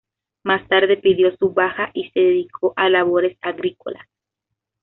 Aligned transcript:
Más 0.43 0.67
tarde 0.67 0.97
pidió 0.97 1.37
su 1.37 1.53
baja 1.53 1.91
y 1.93 2.09
se 2.09 2.21
dedicó 2.21 2.73
a 2.75 2.89
labores 2.89 3.37
agrícolas. 3.39 4.07